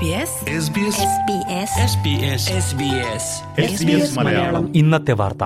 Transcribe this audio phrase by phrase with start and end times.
[0.00, 0.06] SBS
[4.12, 4.76] Malayalam.
[4.76, 5.38] ഇന്നത്തെ വാർത്ത.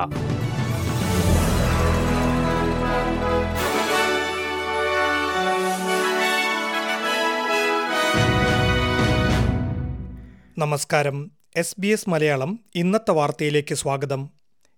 [10.59, 11.31] നമസ്കാരം.
[11.57, 14.31] എസ് ബി എസ് മലയാളം ഇന്നത്തെ വാർത്തയിലേക്ക് സ്വാഗതം.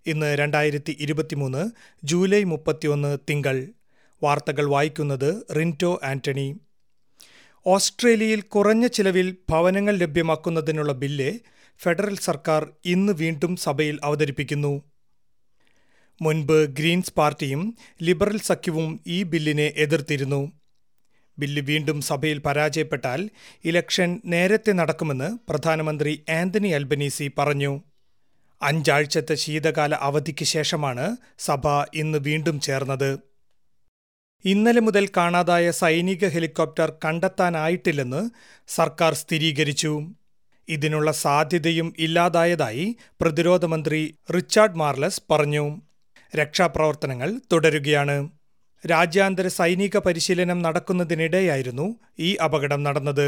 [0.05, 1.71] ഇന്ന് രണ്ടായിരത്തി ഇരുപത്തിമൂന്ന്
[2.03, 3.67] ജൂലൈ മുപ്പത്തിയൊന്ന് തിങ്കൾ.
[4.23, 6.55] വാർത്തകൾ വായിക്കുന്നത് റിന്റോ ആന്റണി.
[7.67, 11.39] ഓസ്ട്രേലിയയിൽ കുറഞ്ഞ ചിലവിൽ ഭവനങ്ങൾ ലഭ്യമാക്കുന്നതിനുള്ള ബില്ല്
[11.79, 14.81] ഫെഡറൽ സർക്കാർ ഇന്ന് വീണ്ടും സഭയിൽ അവതരിപ്പിക്കുന്നു.
[16.21, 20.51] മുൻപ് ഗ്രീൻസ് പാർട്ടിയും ലിബറൽ സഖ്യവും ഈ ബില്ലിനെ എതിർത്തിരുന്നു.
[21.39, 23.29] ബില്ല് വീണ്ടും സഭയിൽ പരാജയപ്പെട്ടാൽ
[23.65, 27.81] ഇലക്ഷൻ നേരത്തെ നടക്കുമെന്ന് പ്രധാനമന്ത്രി ആന്റണി അൽബനീസി പറഞ്ഞു.
[28.61, 33.19] അഞ്ചാഴ്ചത്തെ ശീതകാല അവധിക്ക് ശേഷമാണ് സഭ ഇന്ന് വീണ്ടും ചേർന്നത്.
[34.51, 38.29] ഇന്നലെ മുതൽ കാണാതായ സൈനിക ഹെലികോപ്റ്റർ കണ്ടെത്താനായിട്ടില്ലെന്ന്
[38.67, 40.13] സർക്കാർ സ്ഥിരീകരിച്ചു.
[40.69, 45.81] ഇതിനുള്ള സാധ്യതയും ഇല്ലാതായതായി പ്രതിരോധ മന്ത്രി റിച്ചാർഡ് മാർലസ് പറഞ്ഞു.
[46.35, 48.29] രക്ഷാപ്രവർത്തനങ്ങൾ തുടരുകയാണ്.
[48.91, 53.27] രാജ്യാന്തര സൈനിക പരിശീലനം നടക്കുന്നതിനിടെയായിരുന്നു ഈ അപകടം നടന്നത്.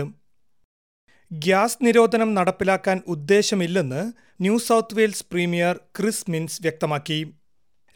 [1.32, 7.20] ഗ്യാസ് നിരോധനം നടപ്പിലാക്കാൻ ഉദ്ദേശമില്ലെന്ന് New South Wales premier Chris Minns വ്യക്തമാക്കി.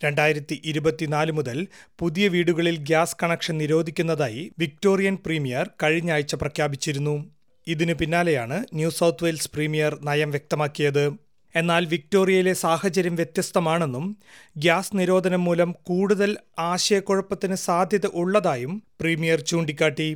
[0.04, 1.58] രണ്ടായിരത്തി ഇരുപത്തിനാല് മുതൽ
[2.00, 7.16] പുതിയ വീടുകളിൽ ഗ്യാസ് കണക്ഷൻ നിരോധിക്കുന്നതായി വിക്ടോറിയൻ പ്രീമിയർ കഴിഞ്ഞ ആഴ്ച പ്രഖ്യാപിച്ചിരുന്നു.
[7.68, 11.06] ഇതിനു പിന്നാലെയാണ് ന്യൂ സൗത്ത് വെയിൽസ് പ്രീമിയർ നയം വ്യക്തമാക്കിയത്.
[11.56, 14.06] എന്നാൽ വിക്ടോറിയയിലെ സാഹചര്യം വ്യത്യസ്തമാണെന്നും
[14.58, 20.10] ഗ്യാസ് നിരോധനം മൂലം കൂടുതൽ ആശയക്കുഴപ്പത്തിന് സാധ്യത ഉള്ളതായും പ്രീമിയർ ചൂണ്ടിക്കാട്ടി.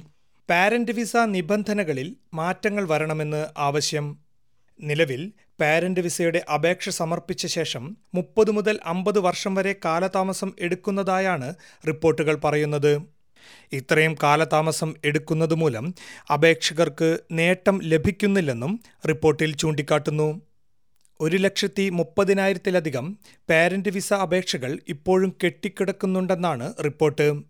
[0.49, 4.05] പാരന്റ് വിസ നിബന്ധനകളിൽ മാറ്റങ്ങൾ വരണമെന്ന് ആവശ്യം.
[4.79, 5.21] നിലവിൽ
[5.61, 11.55] പാരന്റ് വിസയുടെ അപേക്ഷ സമർപ്പിച്ച ശേഷം മുപ്പത് മുതൽ അമ്പത് വർഷം വരെ കാലതാമസം എടുക്കുന്നതായാണ്
[11.87, 13.01] റിപ്പോർട്ടുകൾ പറയുന്നത്.
[13.73, 15.93] ഇത്രയും കാലതാമസം എടുക്കുന്നത് മൂലം
[16.33, 20.41] അപേക്ഷകർക്ക് നേട്ടം ലഭിക്കുന്നില്ലെന്നും റിപ്പോർട്ടിൽ ചൂണ്ടിക്കാട്ടുന്നു.
[21.21, 23.17] ഒരു ലക്ഷത്തി മുപ്പതിനായിരത്തിലധികം
[23.49, 27.41] പാരന്റ് വിസ അപേക്ഷകൾ ഇപ്പോഴും കെട്ടിക്കിടക്കുന്നുണ്ടെന്നാണ് റിപ്പോർട്ട്.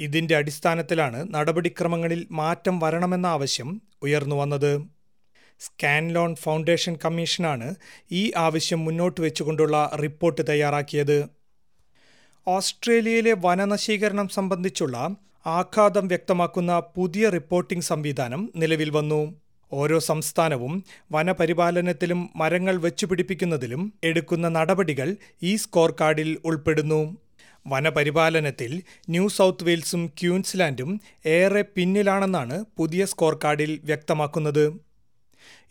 [0.00, 4.91] ഇതിന്റെ അടിസ്ഥാനത്തിലാണ് നടപടിക്രമങ്ങളിൽ മാറ്റം വരണമെന്ന ആവശ്യം ഉയർന്നു വന്നത്.
[5.64, 7.68] സ്കാൻലോൺ ഫൗണ്ടേഷൻ കമ്മീഷനാണ്
[8.20, 11.18] ഈ ആവശ്യം മുന്നോട്ട് വെച്ചുകൊണ്ടുള്ള റിപ്പോർട്ട് തയ്യാറാക്കിയത്.
[12.46, 14.96] ഓസ്ട്രേലിയയിലെ വനനശീകരണം സംബന്ധിച്ചുള്ള
[15.46, 19.22] ആഘാതം വ്യക്തമാക്കുന്ന പുതിയ റിപ്പോർട്ടിംഗ് സംവിധാനം നിലവിൽ വന്നു.
[19.72, 20.72] ഓരോ സംസ്ഥാനവും
[21.12, 25.08] വനപരിപാലനത്തിലും മരങ്ങൾ വെച്ചുപിടിപ്പിക്കുന്നതിലും എടുക്കുന്ന നടപടികൾ
[25.42, 27.00] ഈ സ്കോർ കാർഡിൽ ഉൾപ്പെടുന്നു.
[27.66, 28.72] വനപരിപാലനത്തിൽ
[29.08, 30.90] ന്യൂ സൗത്ത് വെയിൽസും ക്യൂൻസ്ലാൻഡും
[31.36, 34.64] ഏറെ പിന്നിലാണെന്നാണ് പുതിയ സ്കോർ കാർഡിൽ വ്യക്തമാക്കുന്നത്.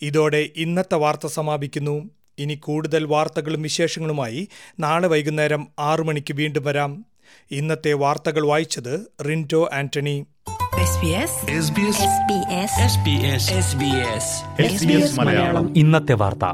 [0.02, 2.10] ഇതോടെ ഇന്നത്തെ വാർത്ത സമാപിക്കുന്നു.
[2.40, 4.48] ഇനി കൂടുതൽ വാർത്തകളും വിശേഷങ്ങളുമായി
[4.80, 7.06] നാളെ വൈകുന്നേരം ആറു മണിക്ക് വീണ്ടും വരാം.
[7.52, 10.26] ഇന്നത്തെ വാർത്തകൾ വായിച്ചത് റിന്റോ ആന്റണി.
[15.76, 16.46] ഇന്നത്തെ വാർത്ത.